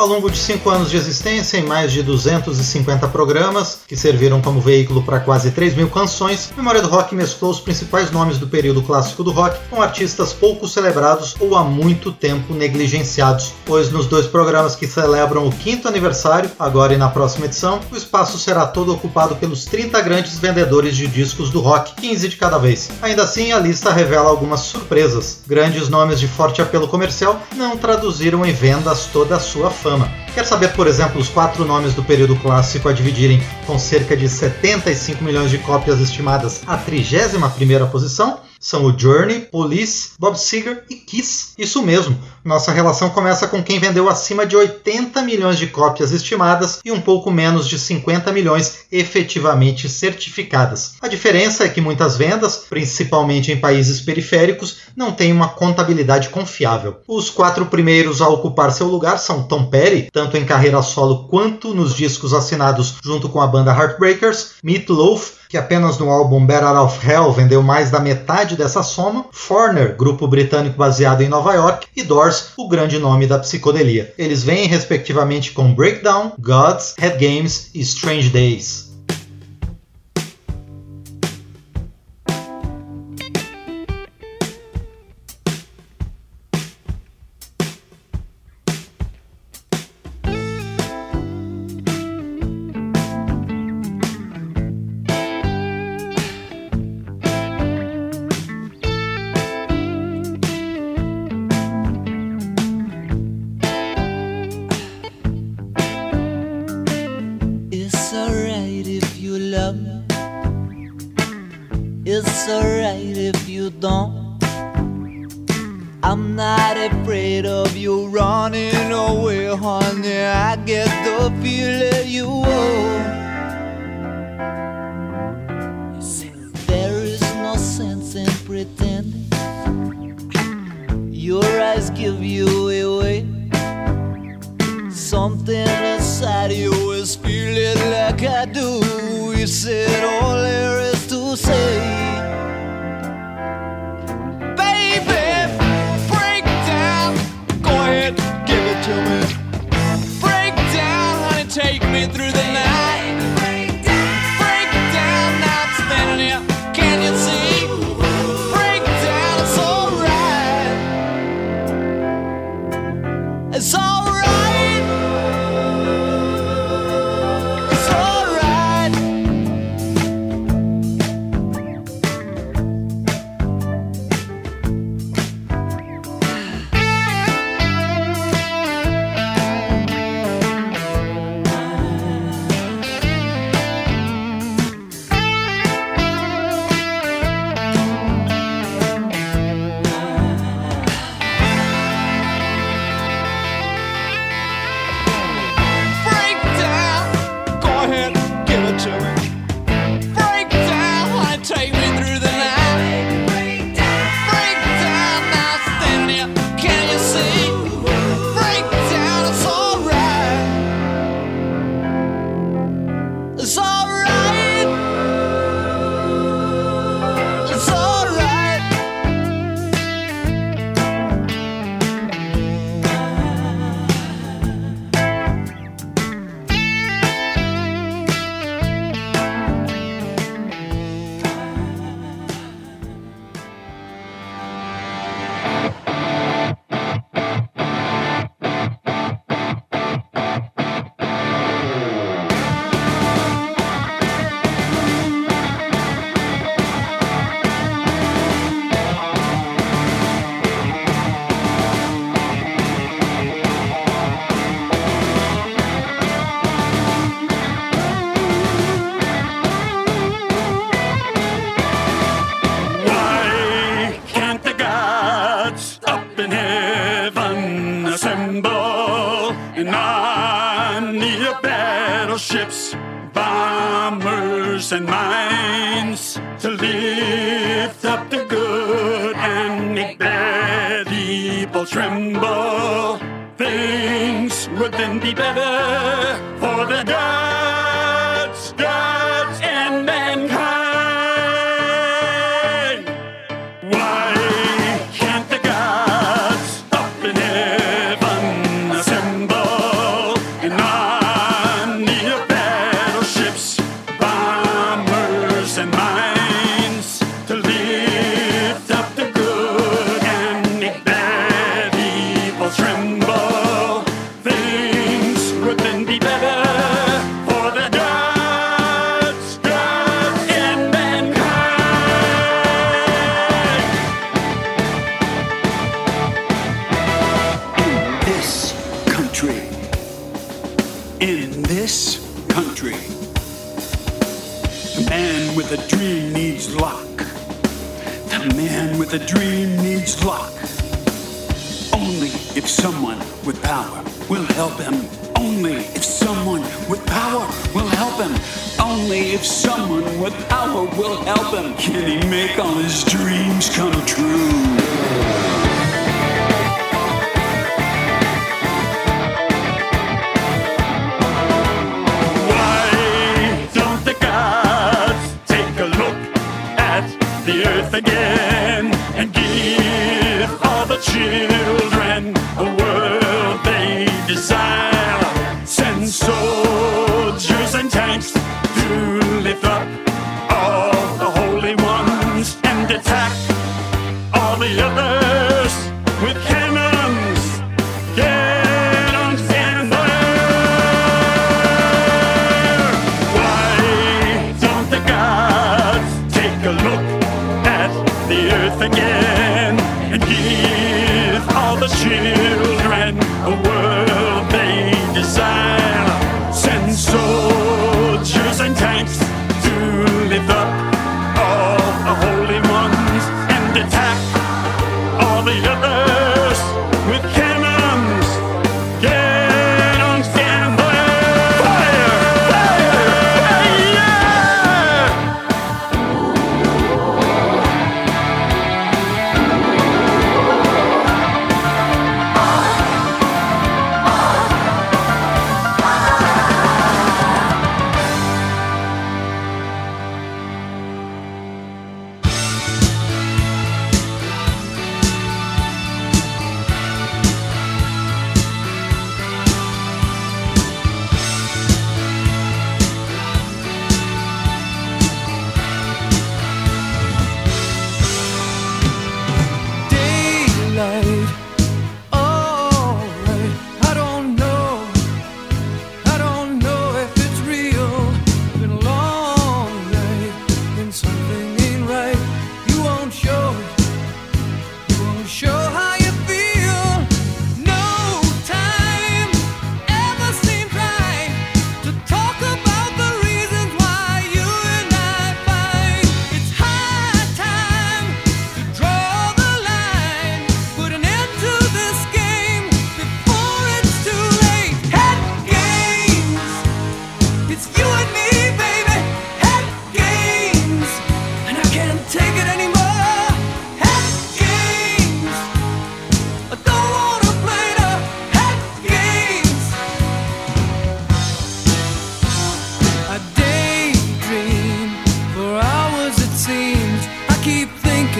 [0.00, 4.58] Ao longo de cinco anos de existência, em mais de 250 programas, que serviram como
[4.58, 8.80] veículo para quase 3 mil canções, Memória do Rock mesclou os principais nomes do período
[8.80, 14.26] clássico do rock com artistas pouco celebrados ou há muito tempo negligenciados, pois nos dois
[14.26, 18.94] programas que celebram o quinto aniversário, agora e na próxima edição, o espaço será todo
[18.94, 22.88] ocupado pelos 30 grandes vendedores de discos do rock, 15 de cada vez.
[23.02, 25.40] Ainda assim, a lista revela algumas surpresas.
[25.46, 30.08] Grandes nomes de forte apelo comercial não traduziram em vendas toda a sua fama fama.
[30.32, 34.28] Quer saber, por exemplo, os quatro nomes do período clássico a dividirem com cerca de
[34.28, 38.38] 75 milhões de cópias estimadas a 31ª posição?
[38.62, 41.54] São o Journey, Police, Bob Seger e Kiss.
[41.56, 46.78] Isso mesmo, nossa relação começa com quem vendeu acima de 80 milhões de cópias estimadas
[46.84, 50.96] e um pouco menos de 50 milhões efetivamente certificadas.
[51.00, 56.98] A diferença é que muitas vendas, principalmente em países periféricos, não têm uma contabilidade confiável.
[57.08, 61.72] Os quatro primeiros a ocupar seu lugar são Tom Petty, tanto em carreira solo quanto
[61.72, 66.80] nos discos assinados junto com a banda Heartbreakers, Meat Loaf, que apenas no álbum Better
[66.80, 71.88] of Hell vendeu mais da metade dessa soma, Foreigner, grupo britânico baseado em Nova York,
[71.96, 74.14] e Doors, o grande nome da psicodelia.
[74.16, 78.89] Eles vêm respectivamente com Breakdown, Gods, Head Games e Strange Days.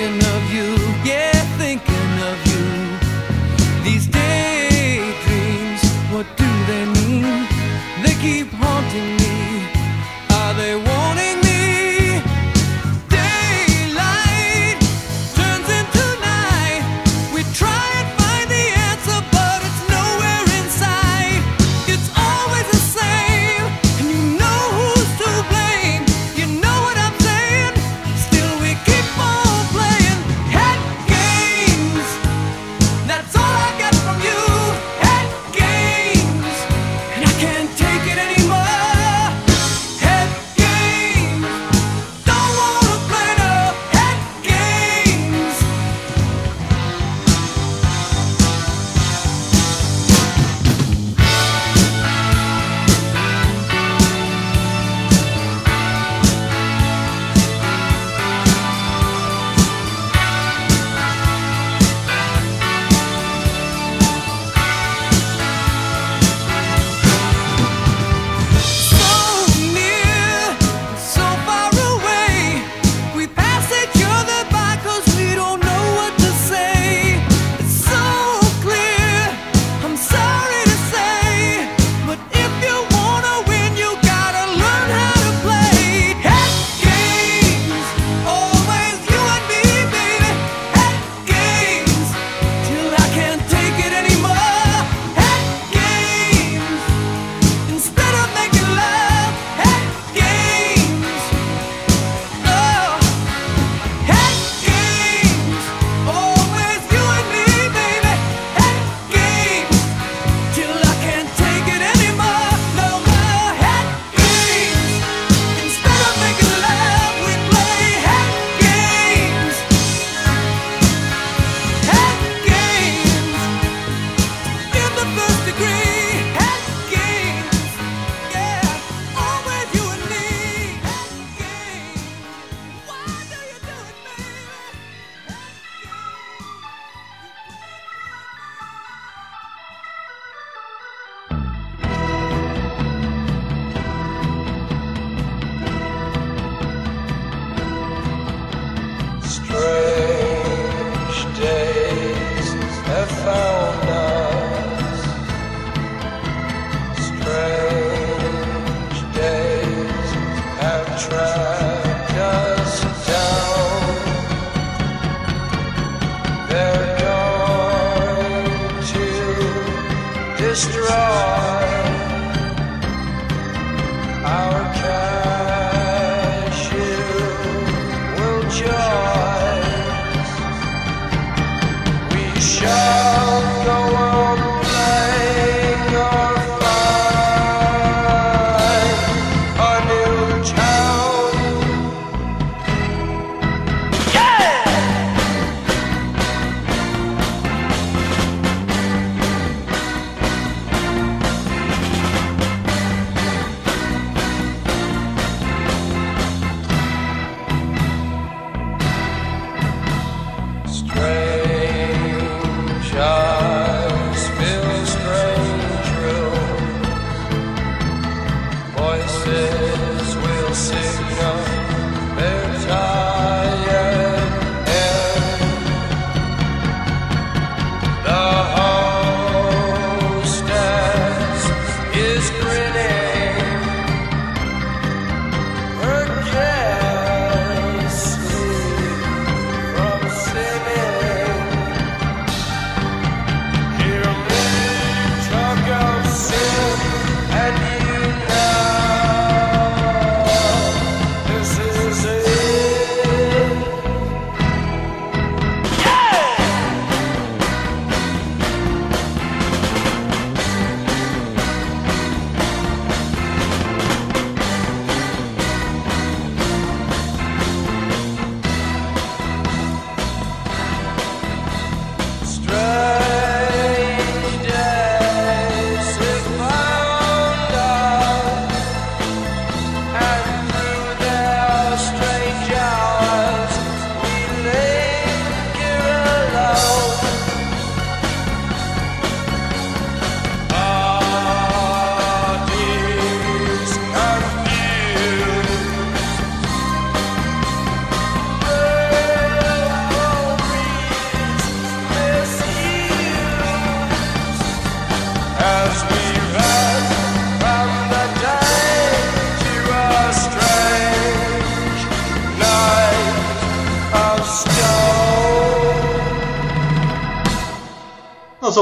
[0.01, 0.80] Thinking of you,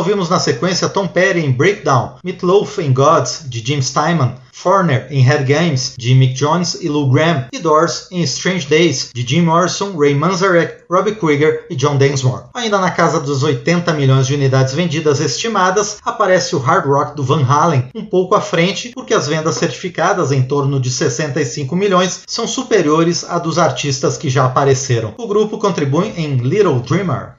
[0.08, 5.06] Nós ouvimos na sequência Tom Petty em Breakdown, Meatloaf em Gods, de Jim Steinman, Foreigner
[5.10, 9.20] em Head Games, de Mick Jones e Lou Gramm, e Doors em Strange Days, de
[9.20, 12.44] Jim Morrison, Ray Manzarek, Robbie Krieger e John Densmore.
[12.54, 17.22] Ainda na casa dos 80 milhões de unidades vendidas estimadas, aparece o hard rock do
[17.22, 22.22] Van Halen, um pouco à frente, porque as vendas certificadas em torno de 65 milhões
[22.26, 25.12] são superiores a dos artistas que já apareceram.
[25.18, 27.34] O grupo contribui em Little Dreamer.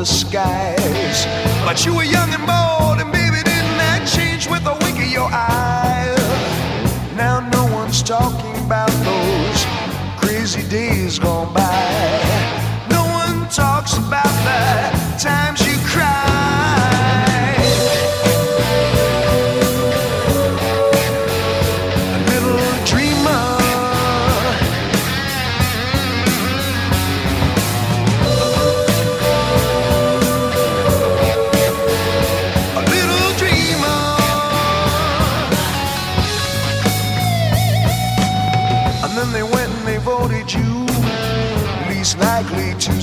[0.00, 1.26] The skies.
[1.62, 5.10] But you were young and bold, and baby, didn't that change with a wink of
[5.10, 6.16] your eye?
[7.16, 9.60] Now no one's talking about those
[10.18, 12.59] crazy days gone by.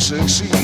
[0.07, 0.56] Succeed.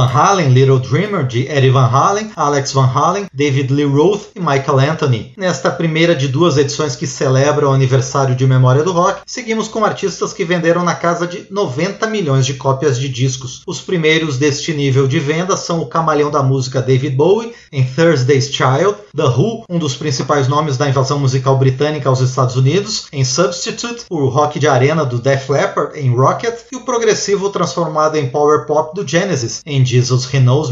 [0.00, 4.40] Van Halen, Little Dreamer, de Eddie Van Halen, Alex Van Halen, David Lee Roth e
[4.40, 5.34] Michael Anthony.
[5.36, 9.84] Nesta primeira de duas edições que celebram o aniversário de memória do rock, seguimos com
[9.84, 13.60] artistas que venderam na casa de 90 milhões de cópias de discos.
[13.66, 18.50] Os primeiros deste nível de venda são o camaleão da música David Bowie, em Thursday's
[18.50, 23.22] Child, The Who, um dos principais nomes da invasão musical britânica aos Estados Unidos, em
[23.22, 28.30] Substitute, o rock de arena do Def Leppard, em Rocket, e o progressivo transformado em
[28.30, 30.70] power pop do Genesis, em Jesus He Knows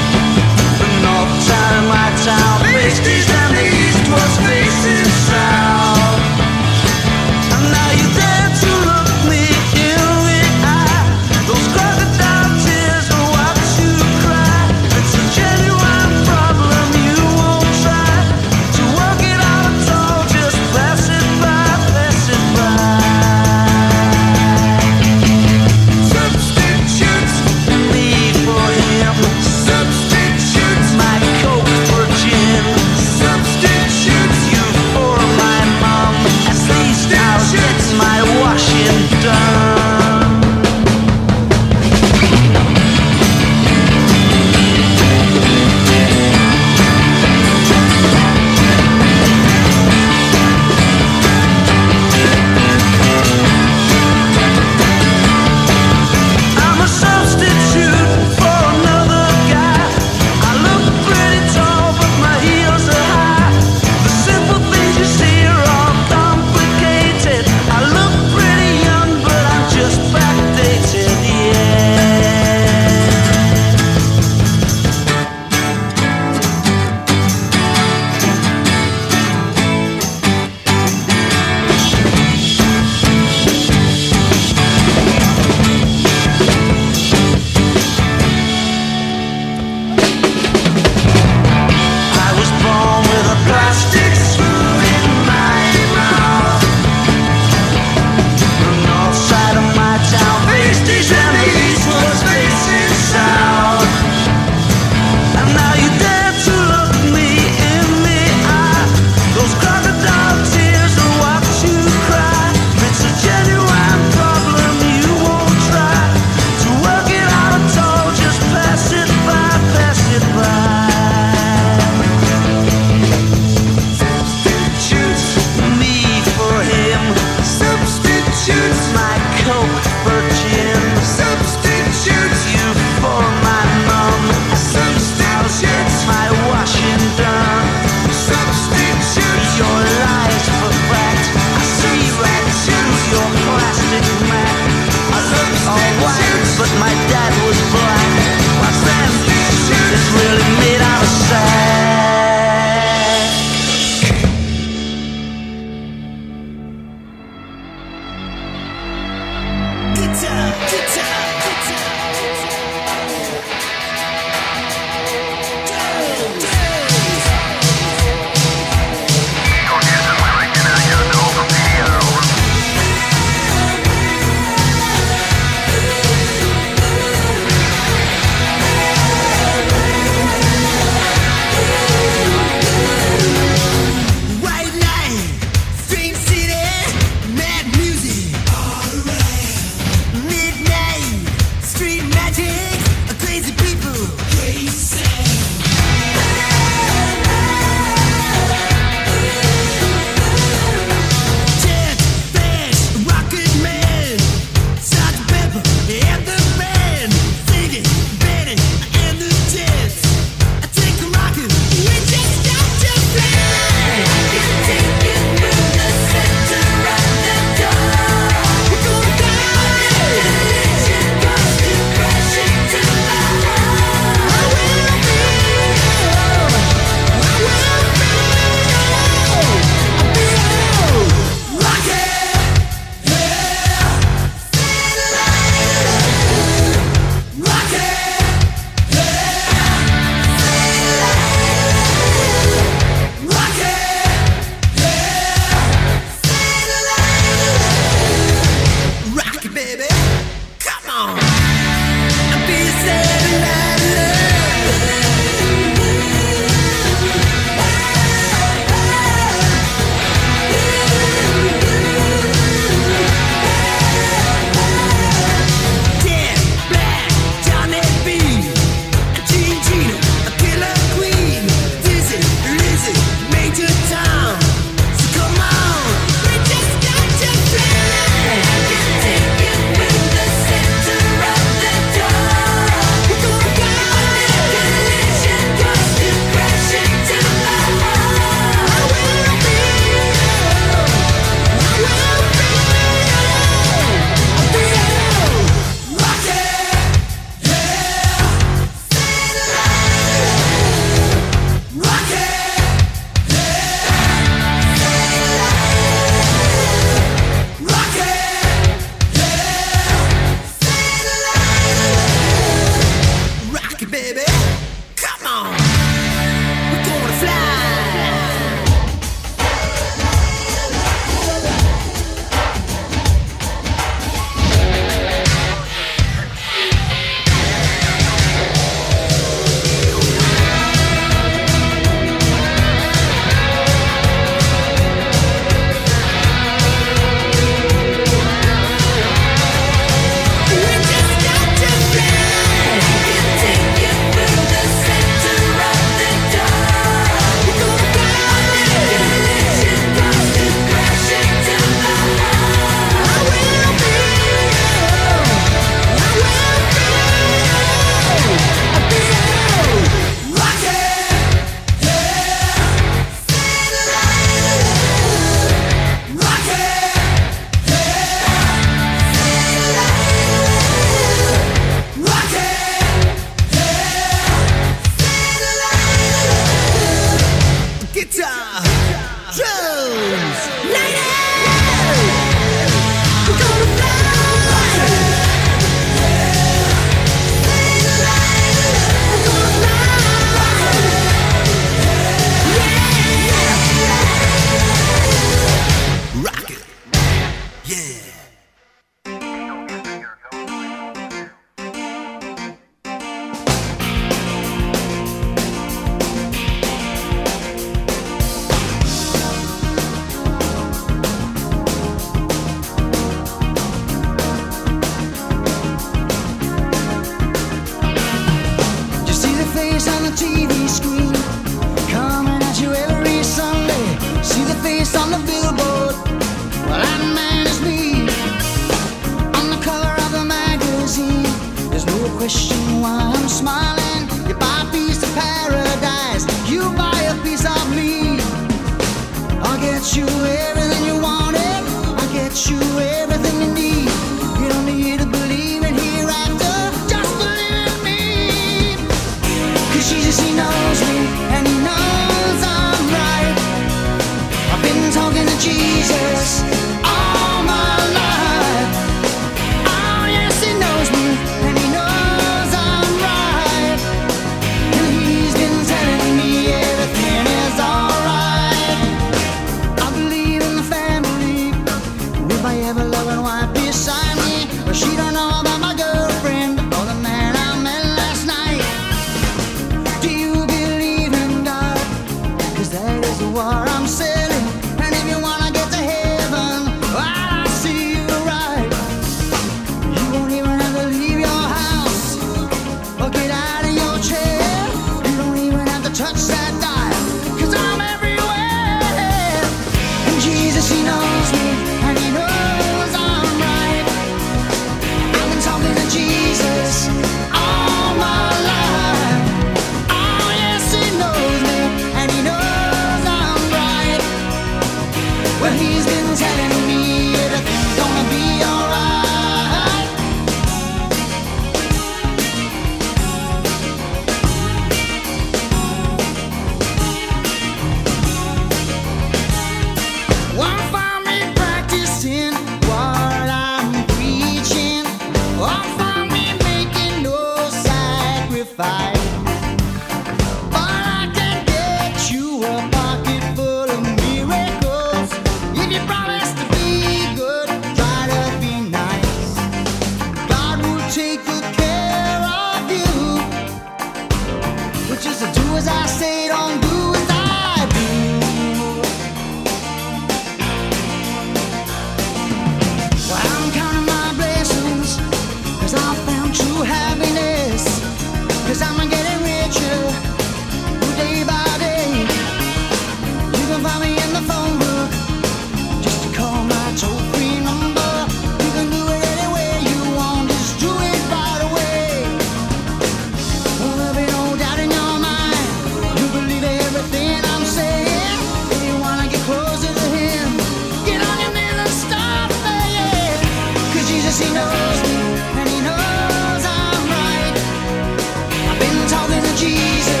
[599.19, 600.00] than Jesus.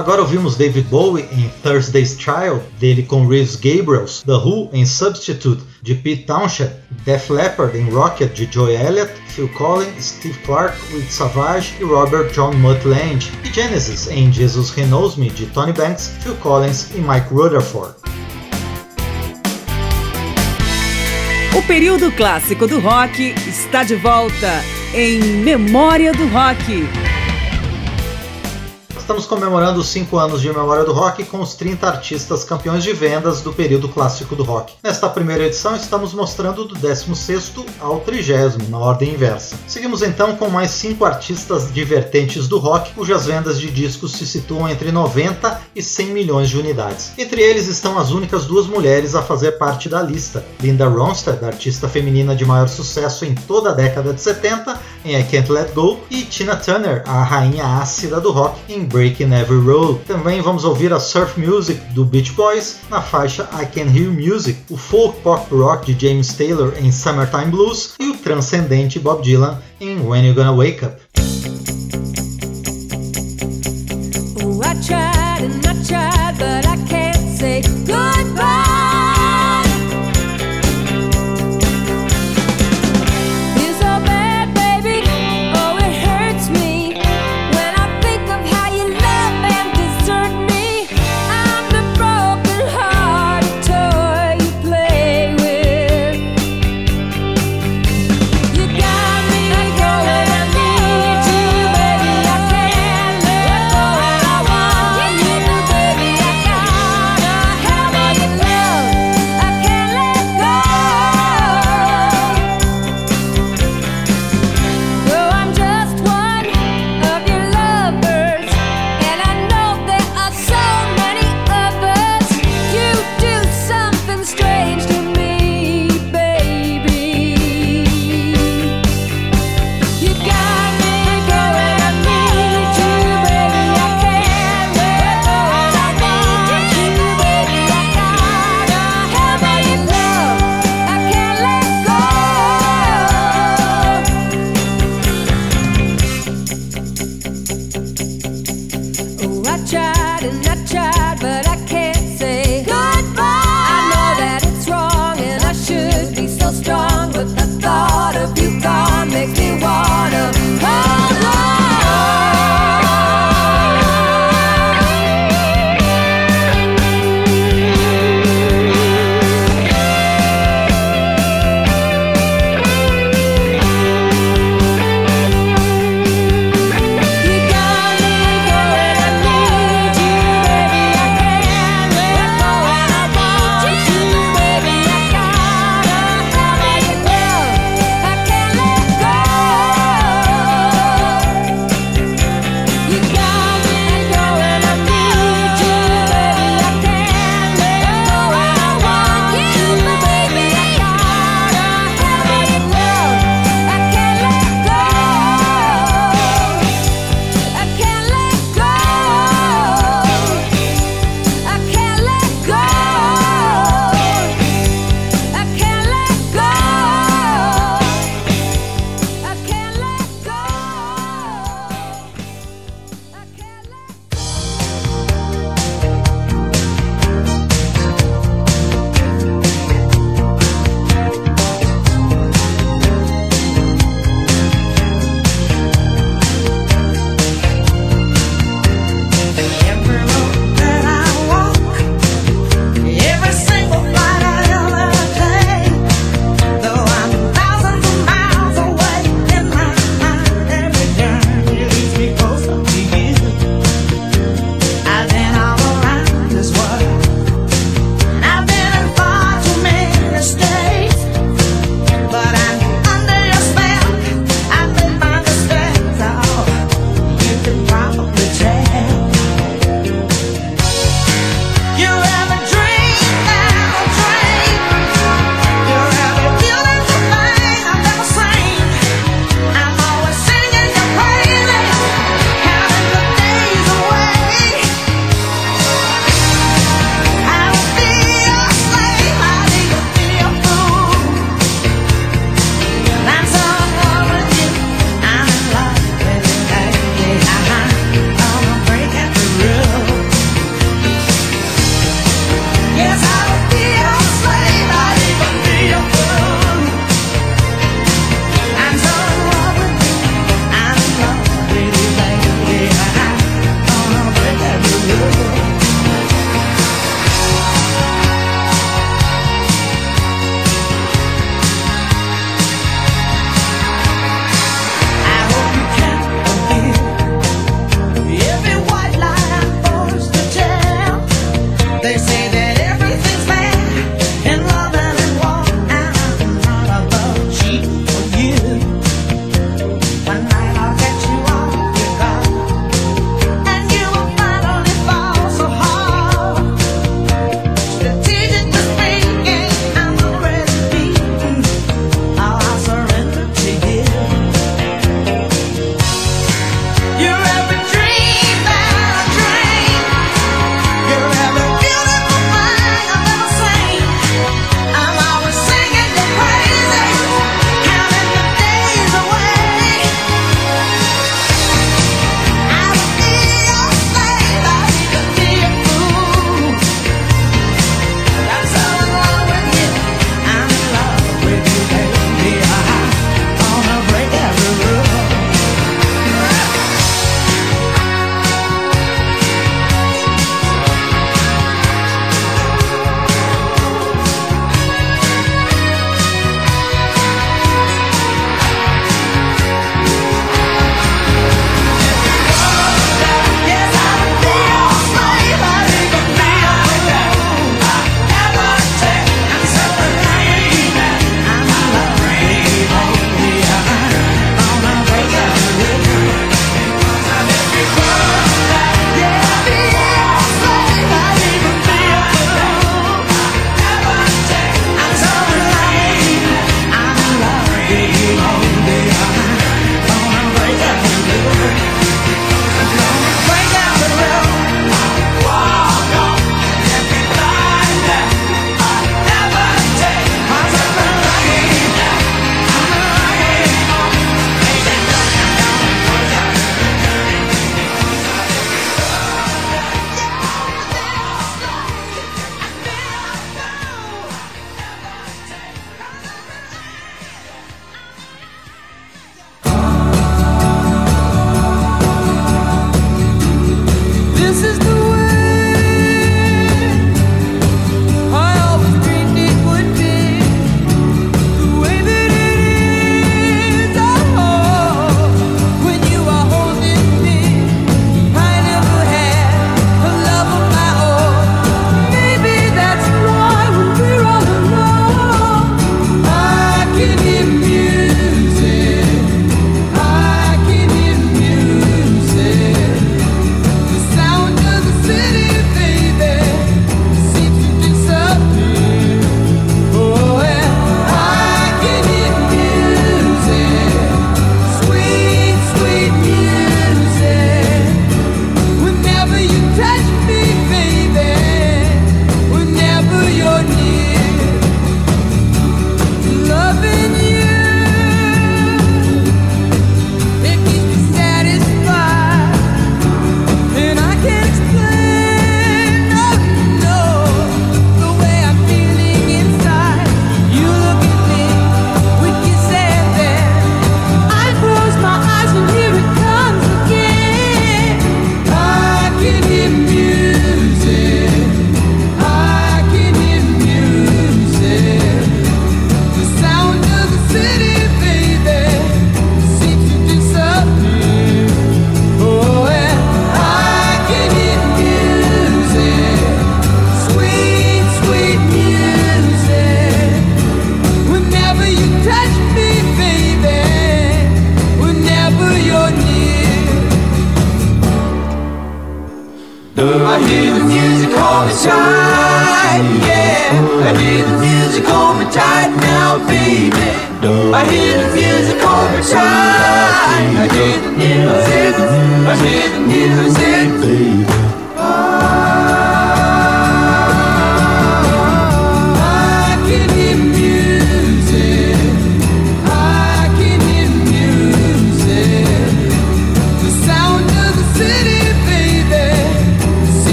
[0.00, 5.62] Agora ouvimos David Bowie em Thursday's Child, dele com Reeves Gabriels, The Who em Substitute,
[5.82, 6.70] de Pete Townshend,
[7.04, 12.32] Def Leppard em Rocket, de Joy Elliott, Phil Collins, Steve Clark, Rick Savage e Robert
[12.32, 17.00] John Muttland, e Genesis em Jesus He Knows Me, de Tony Banks, Phil Collins e
[17.00, 17.94] Mike Rutherford.
[21.54, 27.09] O período clássico do rock está de volta em Memória do Rock
[29.10, 32.92] estamos comemorando os 5 anos de memória do rock com os 30 artistas campeões de
[32.92, 34.74] vendas do período clássico do rock.
[34.84, 39.56] Nesta primeira edição, estamos mostrando do 16 ao 30 na ordem inversa.
[39.66, 44.68] Seguimos então com mais 5 artistas divertentes do rock, cujas vendas de discos se situam
[44.68, 47.10] entre 90 e 100 milhões de unidades.
[47.18, 51.88] Entre eles estão as únicas duas mulheres a fazer parte da lista: Linda Ronstadt, artista
[51.88, 55.98] feminina de maior sucesso em toda a década de 70, em I Can't Let Go,
[56.08, 60.00] e Tina Turner, a rainha ácida do rock, em Break Breaking Every Road.
[60.06, 64.58] Também vamos ouvir a surf music do Beach Boys na faixa I Can Hear Music,
[64.68, 69.58] o folk pop rock de James Taylor em Summertime Blues e o transcendente Bob Dylan
[69.80, 70.96] em When You Gonna Wake Up.
[74.44, 76.99] Oh, I tried and I tried, but I can't.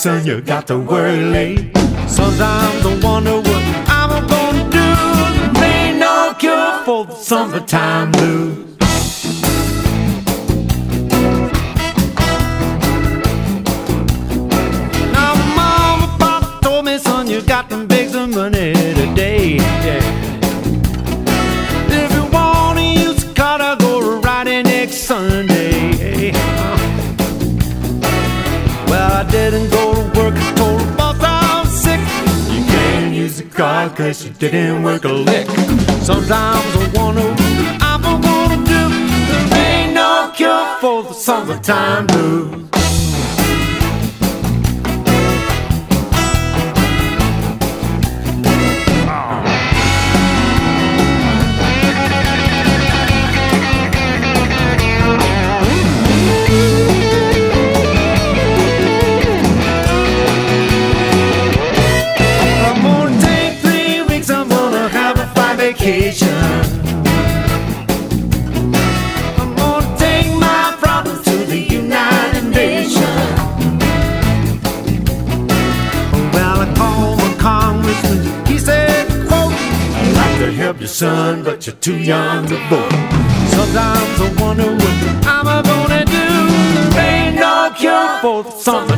[0.00, 1.56] son, you got to worry.
[2.08, 3.62] Sometimes I wonder what
[3.98, 5.60] I'm gonna do.
[5.62, 8.39] Ain't no cure for the summertime blues.
[34.40, 35.46] didn't work a lick.
[36.00, 37.36] Sometimes I wanna,
[37.82, 38.82] I'm gonna do.
[39.50, 42.06] There ain't no cure for the summertime.
[81.80, 82.92] too young to vote.
[83.48, 86.98] Sometimes I wonder what I'm gonna do.
[86.98, 88.89] Ain't no cure for something.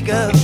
[0.00, 0.39] wake up.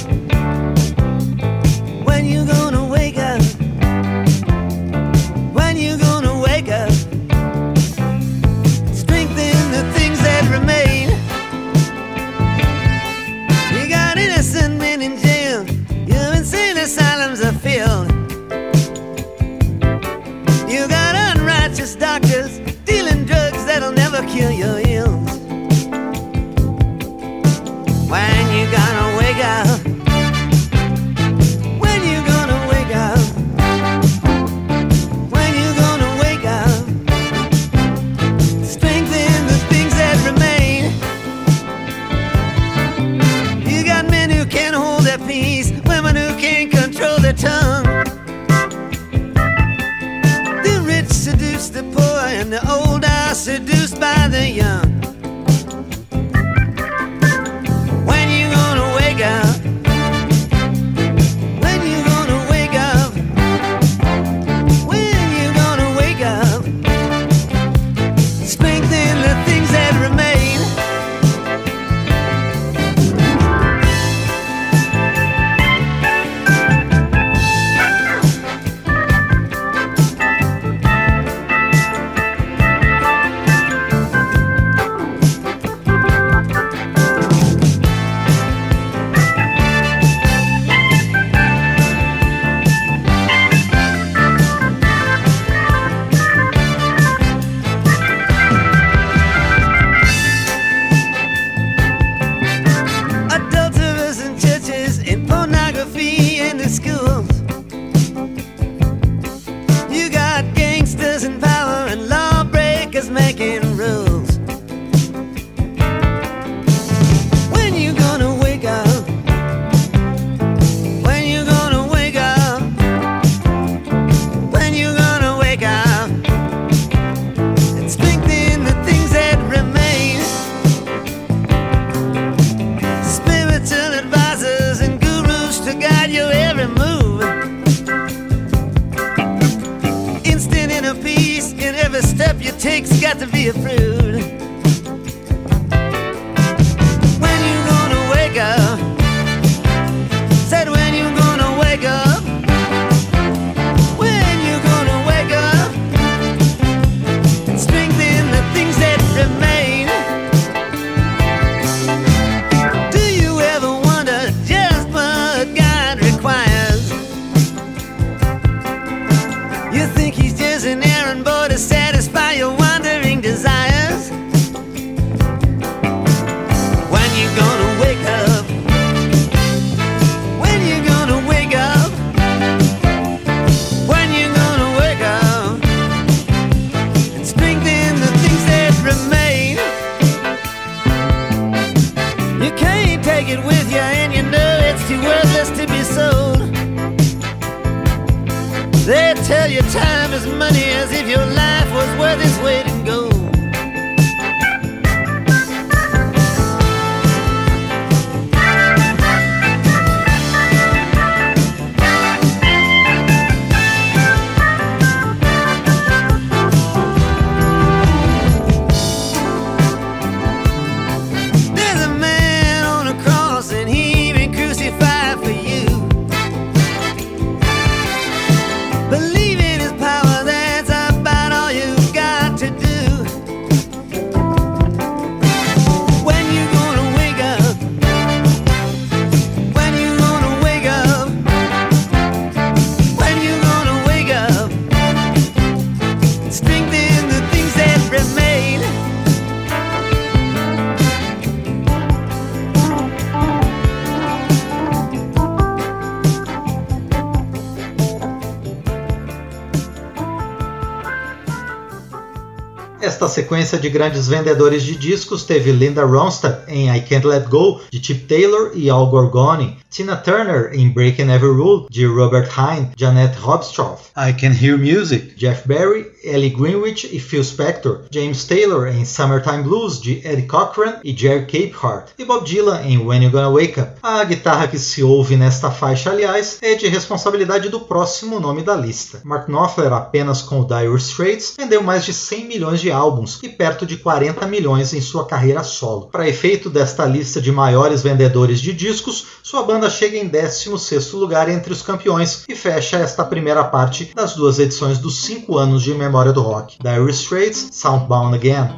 [263.17, 267.83] Sequência de grandes vendedores de discos teve Linda Ronstadt em I Can't Let Go, de
[267.83, 273.15] Chip Taylor e Al Gorgoni, Tina Turner em Breaking Every Rule, de Robert Hine, Janet
[273.23, 278.87] Hobstroff, I Can Hear Music, Jeff Barry, Ellie Greenwich e Phil Spector, James Taylor em
[278.87, 283.29] Summertime Blues, de Eddie Cochran e Jerry Capehart, e Bob Dylan em When You Gonna
[283.29, 283.73] Wake Up.
[283.83, 288.57] A guitarra que se ouve nesta faixa, aliás, é de responsabilidade do próximo nome da
[288.57, 289.03] lista.
[289.05, 293.29] Mark Knopfler, apenas com o Dire Straits, vendeu mais de 100 milhões de álbuns e
[293.29, 295.91] perto de 40 milhões em sua carreira solo.
[295.93, 301.29] Para efeito desta lista de maiores vendedores de discos, sua banda chega em 16º lugar
[301.29, 305.75] entre os campeões e fecha esta primeira parte das duas edições dos 5 anos de
[305.75, 306.59] memória do rock.
[306.63, 308.51] Dire Straits, Soundbound Again.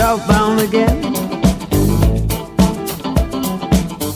[0.00, 1.02] southbound again.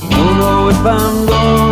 [0.08, 1.63] Don't know if I'm gonna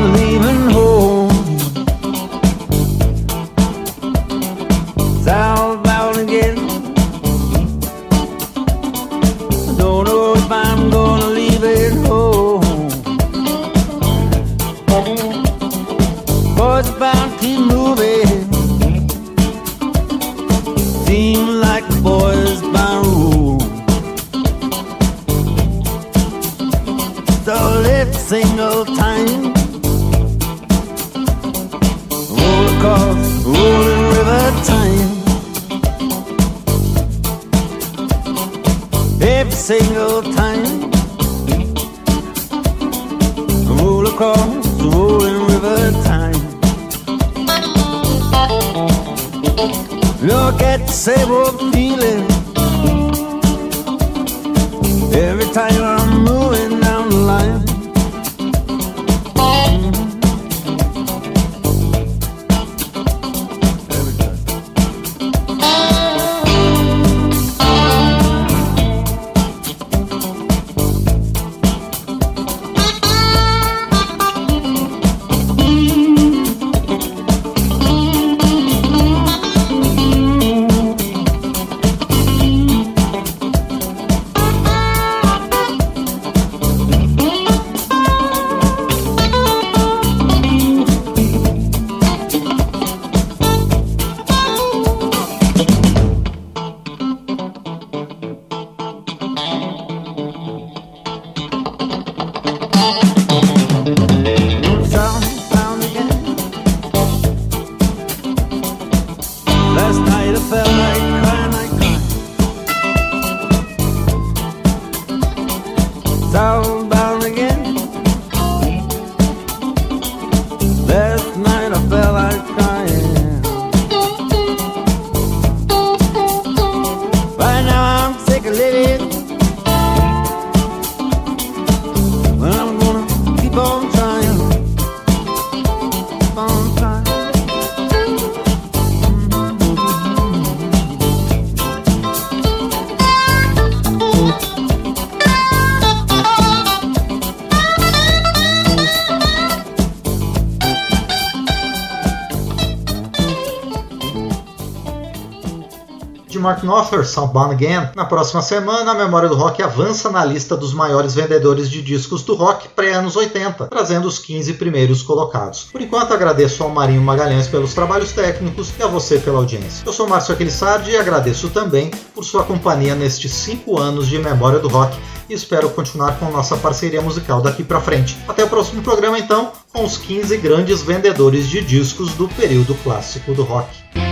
[156.62, 157.90] Knopfler, Southbound Again.
[157.94, 162.22] Na próxima semana, a Memória do Rock avança na lista dos maiores vendedores de discos
[162.22, 165.68] do rock pré-anos 80, trazendo os 15 primeiros colocados.
[165.72, 169.82] Por enquanto, agradeço ao Marinho Magalhães pelos trabalhos técnicos e a você pela audiência.
[169.84, 174.58] Eu sou Márcio Aquilissardi e agradeço também por sua companhia nestes 5 anos de Memória
[174.58, 174.96] do Rock
[175.28, 178.18] e espero continuar com nossa parceria musical daqui para frente.
[178.28, 183.32] Até o próximo programa, então, com os 15 grandes vendedores de discos do período clássico
[183.32, 184.11] do rock.